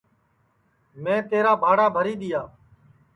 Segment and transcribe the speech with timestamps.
[1.03, 2.41] میں تیرا بھاڑا بھری دؔیا